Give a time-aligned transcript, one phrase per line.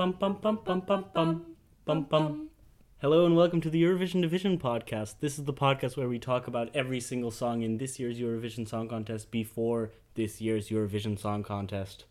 [0.00, 2.48] Bum bum bum bum bum bum bum bum.
[3.02, 5.16] Hello and welcome to the Eurovision Division podcast.
[5.20, 8.66] This is the podcast where we talk about every single song in this year's Eurovision
[8.66, 12.06] Song Contest before this year's Eurovision Song Contest.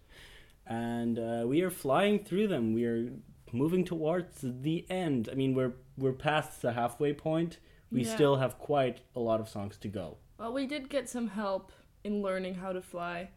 [0.67, 2.73] And uh, we are flying through them.
[2.73, 3.11] We are
[3.51, 5.27] moving towards the end.
[5.31, 7.57] I mean, we're we're past the halfway point.
[7.91, 8.13] We yeah.
[8.13, 10.17] still have quite a lot of songs to go.
[10.37, 11.71] Well, we did get some help
[12.03, 13.31] in learning how to fly.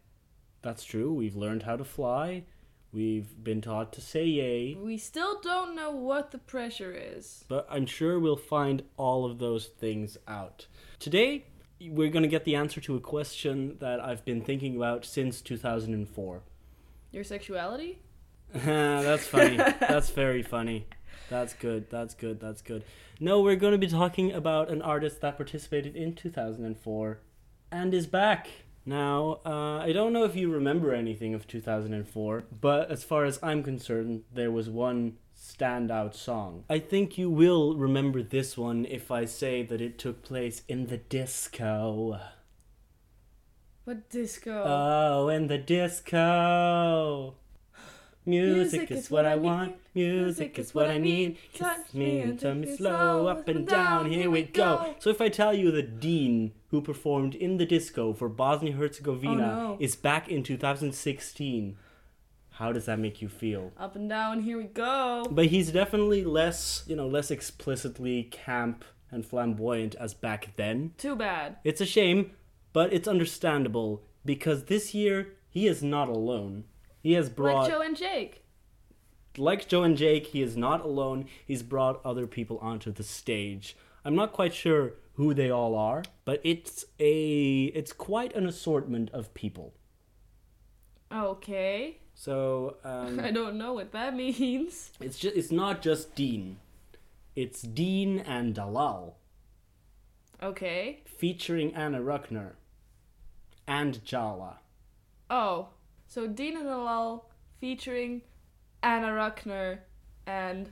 [0.61, 1.11] That's true.
[1.11, 2.43] We've learned how to fly.
[2.93, 4.75] We've been taught to say yay.
[4.75, 7.43] We still don't know what the pressure is.
[7.47, 10.67] but I'm sure we'll find all of those things out.
[10.99, 11.45] Today,
[11.81, 15.41] we're going to get the answer to a question that I've been thinking about since
[15.41, 16.43] 2004.
[17.11, 17.97] Your sexuality?
[18.53, 19.57] That's funny.
[19.57, 20.85] That's very funny.
[21.29, 21.89] That's good.
[21.89, 22.39] That's good.
[22.39, 22.83] That's good.
[23.19, 27.19] No, we're going to be talking about an artist that participated in 2004
[27.71, 28.49] and is back.
[28.85, 33.39] Now, uh, I don't know if you remember anything of 2004, but as far as
[33.41, 36.65] I'm concerned, there was one standout song.
[36.69, 40.87] I think you will remember this one if I say that it took place in
[40.87, 42.19] the disco.
[43.85, 44.63] What disco?
[44.65, 47.35] Oh, in the disco.
[48.25, 49.75] Music, is, what I want.
[49.93, 51.37] Music is what I need.
[51.51, 54.09] Kiss me and turn me slow up and down.
[54.09, 54.95] Here we go.
[54.99, 59.43] So if I tell you that Deen, who performed in the disco for Bosnia Herzegovina,
[59.43, 59.77] Oh, no.
[59.79, 61.77] is back in 2016,
[62.53, 63.71] how does that make you feel?
[63.77, 65.27] Up and down, here we go.
[65.29, 70.93] But he's definitely less, you know, less explicitly camp and flamboyant as back then.
[70.97, 71.57] Too bad.
[71.63, 72.31] It's a shame,
[72.73, 76.63] but it's understandable because this year he is not alone.
[77.03, 78.43] He has brought Like Joe and Jake.
[79.37, 81.25] like Joe and Jake, he is not alone.
[81.45, 83.77] He's brought other people onto the stage.
[84.03, 89.09] I'm not quite sure who they all are, but it's a it's quite an assortment
[89.11, 89.73] of people.
[91.11, 91.97] Okay.
[92.15, 94.91] So um, I don't know what that means.
[94.99, 96.57] it's just it's not just Deen.
[97.35, 99.17] It's Deen and Dalal
[100.41, 101.01] Okay.
[101.05, 102.53] featuring Ana Rucner
[103.65, 104.59] and Jala.
[105.29, 105.69] Oh.
[106.07, 107.23] So Deen and Alal
[107.59, 108.21] featuring
[108.83, 109.79] Ana Rucner
[110.27, 110.71] and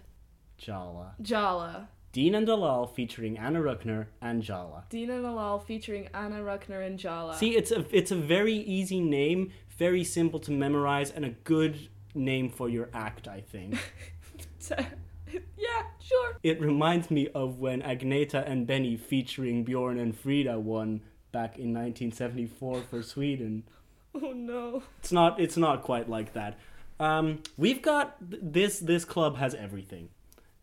[0.58, 1.14] Jala.
[1.22, 1.88] Jala.
[2.12, 4.84] Deen and Dalal featuring Ana Rucner and Jala.
[4.90, 7.36] Deen and Alal featuring Ana Rucner and Jala.
[7.36, 11.88] See, it's a it's a very easy name, very simple to memorize, and a good
[12.14, 13.28] name for your act.
[13.30, 13.76] I think
[14.70, 16.38] yeah, sure.
[16.44, 21.02] it reminds me of when Agneta and Benny featuring Bjorn and Frida won
[21.32, 23.64] back in 1974 for Sweden.
[24.14, 24.84] Oh no.
[25.00, 26.60] It's not it's not quite like that.
[27.00, 30.10] Um, we've got th- this this club has everything.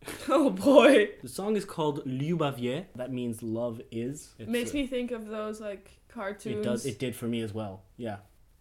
[0.29, 1.09] Oh boy.
[1.21, 2.85] The song is called Ljubav je.
[2.95, 4.33] That means love is.
[4.37, 6.57] It's, Makes uh, me think of those like cartoons.
[6.57, 6.85] It does.
[6.85, 7.83] It did for me as well.
[7.97, 8.17] Yeah.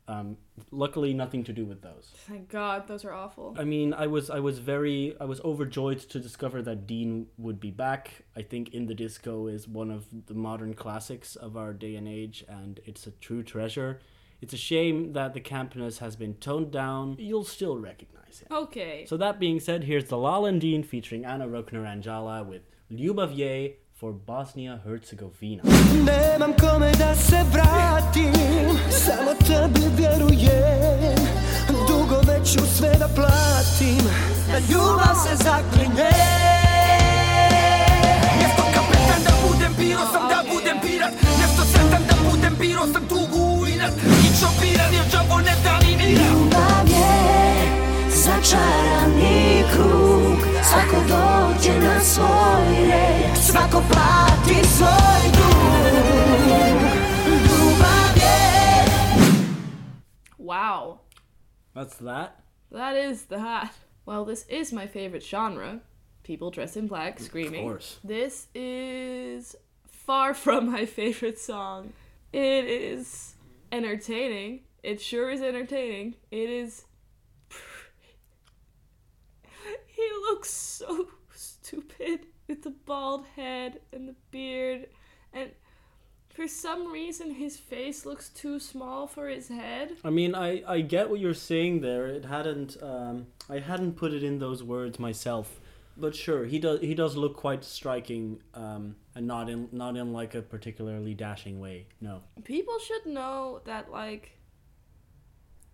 [0.08, 0.38] Um,
[0.70, 2.10] luckily, nothing to do with those.
[2.26, 3.54] Thank God, those are awful.
[3.58, 7.60] I mean, I was I was very I was overjoyed to discover that Deen would
[7.60, 8.24] be back.
[8.34, 12.08] I think In the Disco is one of the modern classics of our day and
[12.08, 14.00] age, and it's a true treasure.
[14.40, 17.16] It's a shame that the campness has been toned down.
[17.18, 18.52] You'll still recognize it.
[18.52, 19.04] Okay.
[19.08, 23.74] So that being said, here's the and Deen featuring Ana Rucner Anjala with Ljubav je
[23.94, 25.62] for Bosnia Herzegovina.
[26.04, 28.32] Nemam kome da se vratim
[28.90, 31.18] Samo tebi vjerujem
[31.88, 34.04] Dugo već ću sve da platim
[34.52, 36.10] Na ljubav se zaklinje
[38.38, 43.08] Mjesto kapetan da budem Biro sam da budem pirat Mjesto sretan da budem Biro sam
[43.08, 43.27] tugu
[43.88, 47.78] u inat I čopiran jer džavo ne da ni mirat Ljubav je
[50.62, 56.80] Svako dođe na svoj red Svako plati svoj dug
[57.26, 58.84] Ljubav je
[60.38, 60.98] wow.
[61.74, 62.30] That's that.
[62.72, 63.68] That is that.
[64.04, 65.80] Well, this is my favorite genre.
[66.24, 67.64] People dressed in black screaming.
[67.64, 67.98] Of course.
[68.02, 69.54] This is
[69.86, 71.92] far from my favorite song.
[72.32, 73.37] It is
[73.72, 74.60] entertaining.
[74.82, 76.16] It sure is entertaining.
[76.30, 76.84] It is.
[79.86, 84.86] He looks so stupid with the bald head and the beard,
[85.32, 85.50] and
[86.28, 89.96] for some reason his face looks too small for his head.
[90.04, 92.06] I mean, I, I get what you're saying there.
[92.06, 95.60] It hadn't um, I hadn't put it in those words myself,
[95.98, 100.12] but sure, he does he does look quite striking, um, and not in not in
[100.12, 101.86] like a particularly dashing way.
[102.00, 104.32] No, People should know that like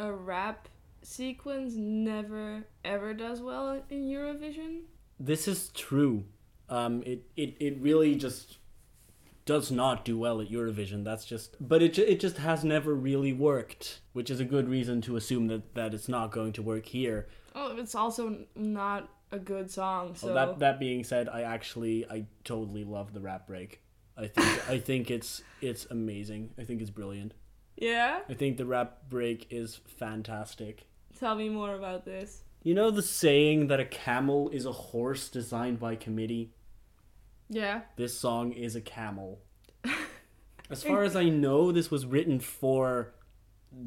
[0.01, 0.69] a rap
[1.03, 4.83] sequence never ever does well in Eurovision.
[5.21, 6.25] this is true.
[6.69, 8.59] Um, it, it it really just
[9.45, 11.05] does not do well at Eurovision.
[11.05, 15.03] That's just, but it it just has never really worked, which is a good reason
[15.03, 17.29] to assume that that it's not going to work here.
[17.55, 20.15] Oh, it's also not a good song.
[20.15, 23.81] So Well, that that being said, I actually I totally love the rap break.
[24.17, 26.51] I think I think it's it's amazing.
[26.59, 27.35] I think it's brilliant.
[27.77, 28.21] yeah.
[28.29, 30.87] I think the rap break is fantastic.
[31.19, 32.43] Tell me more about this.
[32.63, 36.55] You know the saying that a camel is a horse designed by committee?
[37.51, 37.83] Yeah.
[37.97, 39.41] This song is a camel.
[40.71, 43.13] As far as I know, this was written for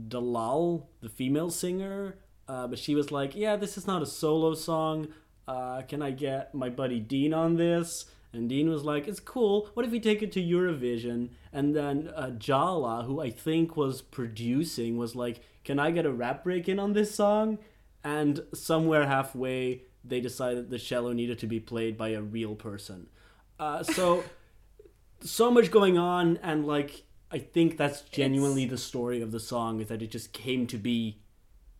[0.07, 4.53] Dalal, the female singer, uh, but she was like, "Yeah, this is not a solo
[4.53, 5.07] song.
[5.47, 9.69] Uh, can I get my buddy Deen on this?" And Deen was like, "It's cool.
[9.73, 14.01] What if we take it to Eurovision?" And then uh, Jala, who I think was
[14.01, 17.59] producing, was like, "Can I get a rap break in on this song?"
[18.03, 23.07] And somewhere halfway, they decided the cello needed to be played by a real person.
[23.59, 24.23] Uh, so
[25.21, 29.81] so much going on and like i think that's genuinely the story of the song
[29.81, 31.17] is that it just came to be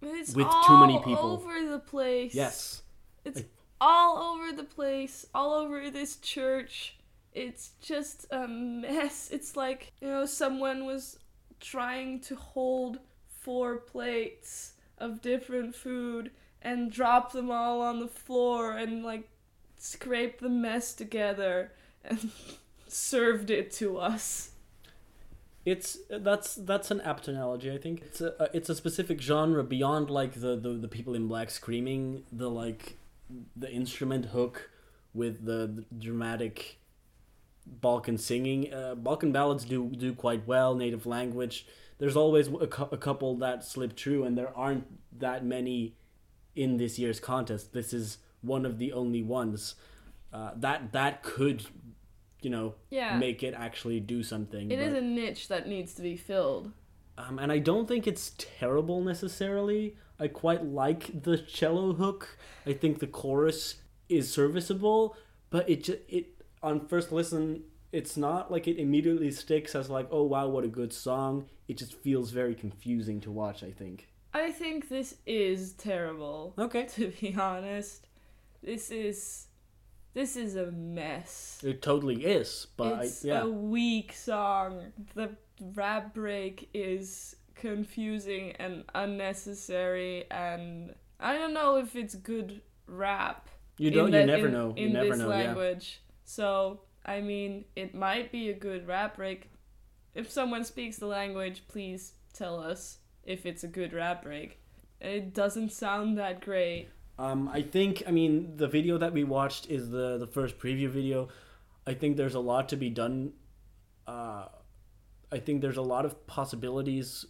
[0.02, 1.34] It's With too many people.
[1.34, 2.34] over the place.
[2.34, 2.81] yes
[3.27, 3.44] It's
[3.79, 6.95] all over the place, all over this church.
[7.33, 9.29] It's just a mess.
[9.31, 11.19] It's like, you know, someone was
[11.59, 16.31] trying to hold four plates of different food
[16.62, 19.30] and drop them all on the floor and like
[19.77, 21.71] scrape the mess together
[22.03, 22.31] and
[22.88, 24.51] served it to us.
[25.65, 30.09] it's that's that's an apt analogy i think it's a it's a specific genre beyond
[30.09, 32.95] like the, the the people in black screaming the like
[33.56, 34.69] the instrument hook
[35.13, 36.79] with the, the dramatic
[37.65, 41.65] balkan singing uh, balkan ballads do do quite well native language
[41.97, 44.85] there's always a, cou- a couple that slip through and there aren't
[45.19, 45.94] that many
[46.56, 49.75] in this year's contest this is one of the only ones
[50.31, 51.65] uh, that that could
[52.41, 53.18] you know Yeah.
[53.18, 56.71] make it actually do something It but- is a niche that needs to be filled.
[57.18, 59.96] Um, and I don't think it's terrible necessarily.
[60.19, 62.38] I quite like the cello hook.
[62.66, 63.75] I think the chorus
[64.10, 65.16] is serviceable,
[65.50, 70.08] but it just it on first listen, it's not like it immediately sticks as like,
[70.12, 71.46] oh wow, what a good song.
[71.68, 73.64] It just feels very confusing to watch.
[73.64, 74.08] I think.
[74.34, 76.54] I think this is terrible.
[76.58, 76.88] Okay.
[76.96, 78.08] To be honest,
[78.62, 79.48] this is
[80.14, 81.62] this is a mess.
[81.64, 84.92] It totally is, but it's I, yeah, a weak song.
[85.14, 85.31] The
[85.74, 93.50] rap break is confusing and unnecessary, and I don't know if it's good rap.
[93.77, 94.07] you don't.
[94.07, 94.74] You that- never in- know.
[94.77, 95.30] You in never this know.
[95.30, 95.36] Yeah.
[95.45, 96.01] language.
[96.24, 99.50] So I mean, it might be a good rap break.
[100.15, 104.59] If someone speaks the language, please tell us if it's a good rap break.
[105.00, 106.89] It doesn't sound that great.
[107.19, 110.89] Um, I think I mean the video that we watched is the the first preview
[110.89, 111.30] video.
[111.86, 113.33] I think there's a lot to be done.
[114.06, 114.45] Uh,
[115.31, 117.25] I think there's a lot of possibilities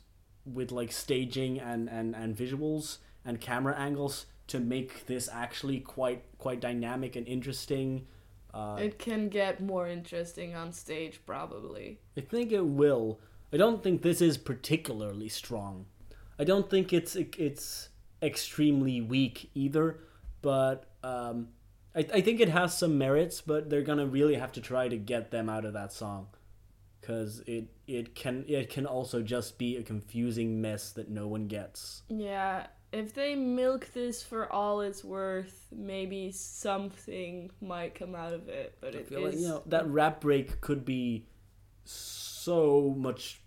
[0.46, 6.24] with like staging and, and, and visuals and camera angles to make this actually quite
[6.38, 8.08] quite dynamic and interesting.
[8.54, 12.00] Uh, It can get more interesting on stage, probably.
[12.16, 13.20] I think it will.
[13.52, 15.86] I don't think this is particularly strong.
[16.40, 17.90] I don't think it's it's
[18.22, 20.00] extremely weak either,
[20.42, 21.50] but um,
[21.96, 23.42] I I think it has some merits.
[23.42, 26.28] But they're gonna really have to try to get them out of that song,
[27.08, 31.48] because it it can it can also just be a confusing mess that no one
[31.48, 32.02] gets.
[32.10, 38.50] Yeah, if they milk this for all it's worth, maybe something might come out of
[38.50, 38.78] it.
[38.82, 41.26] But I it feel like you know that rap break could be
[41.86, 43.40] so much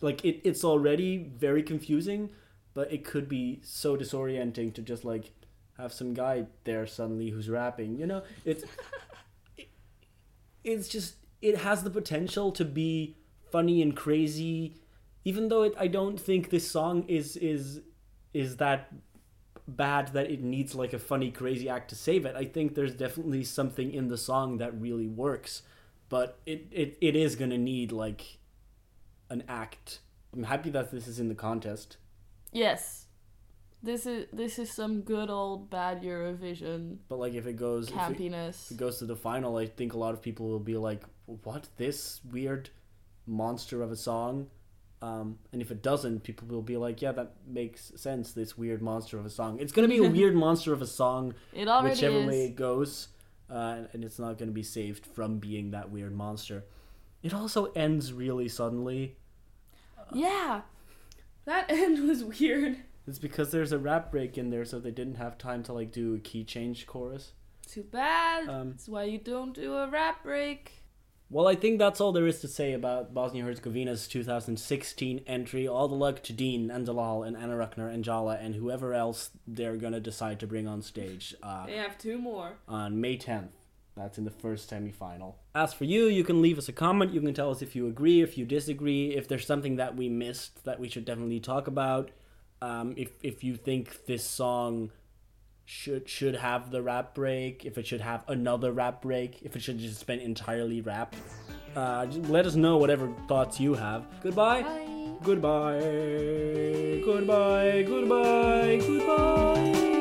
[0.00, 2.30] like it, it's already very confusing
[2.74, 5.32] but it could be so disorienting to just like
[5.78, 8.62] have some guy there suddenly who's rapping you know it's
[9.56, 9.68] it,
[10.64, 13.16] it's just it has the potential to be
[13.50, 14.76] funny and crazy
[15.24, 17.80] even though it, i don't think this song is is
[18.32, 18.92] is that
[19.68, 22.34] bad that it needs like a funny crazy act to save it.
[22.34, 25.62] I think there's definitely something in the song that really works
[26.12, 28.36] but it it, it is gonna need like
[29.30, 30.00] an act.
[30.34, 31.96] I'm happy that this is in the contest.
[32.52, 33.01] Yes.
[33.82, 37.94] This is this is some good old bad Eurovision but like if it goes if
[37.94, 38.66] it, campiness.
[38.66, 41.02] if it goes to the final i think a lot of people will be like
[41.26, 42.70] what this weird
[43.26, 44.46] monster of a song
[45.00, 48.80] um, and if it doesn't people will be like yeah that makes sense this weird
[48.82, 51.94] monster of a song it's gonna be a weird monster of a song It already
[51.96, 52.26] whichever is.
[52.28, 53.08] way it goes,
[53.50, 56.64] uh, and it's not going to be saved from being that weird monster.
[57.22, 59.16] It also ends really suddenly.
[60.14, 60.62] Yeah.
[61.44, 62.78] That end was weird.
[63.06, 65.90] It's because there's a rap break in there, so they didn't have time to like
[65.92, 67.32] do a key change chorus.
[67.68, 68.48] Too bad.
[68.48, 70.82] Um, That's why you don't do a rap break.
[71.30, 75.66] Well, I think that's all there is to say about Bosnia Herzegovina's 2016 entry.
[75.66, 79.30] All the luck to Deen and Dalal and Ana Rucner and Jala and whoever else
[79.46, 82.52] they're gonna decide to bring on stage uh, They have two more.
[82.68, 83.48] on May 10th.
[83.96, 85.34] That's in the first semifinal.
[85.54, 87.12] As for you, you can leave us a comment.
[87.14, 90.08] You can tell us if you agree, if you disagree, if there's something that we
[90.10, 92.10] missed that we should definitely talk about.
[92.62, 94.92] Um, if if you think this song
[95.64, 99.62] should should have the rap break, if it should have another rap break, if it
[99.62, 101.16] should just been entirely rap.
[101.74, 104.06] Uh, just let us know whatever thoughts you have.
[104.22, 104.62] Goodbye.
[104.62, 105.18] Bye.
[105.24, 105.80] Goodbye.
[107.84, 108.80] Goodbye.
[108.86, 109.91] Goodbye.